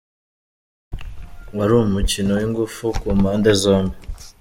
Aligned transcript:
Wari 1.57 1.73
umukino 1.75 2.31
w’ingufu 2.39 2.83
ku 2.99 3.07
mpande 3.19 3.51
zombi 3.61 3.95